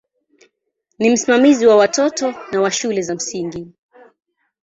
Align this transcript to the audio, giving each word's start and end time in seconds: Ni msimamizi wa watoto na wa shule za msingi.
Ni 0.99 1.09
msimamizi 1.09 1.67
wa 1.67 1.75
watoto 1.75 2.33
na 2.51 2.61
wa 2.61 2.71
shule 2.71 3.01
za 3.01 3.15
msingi. 3.15 3.67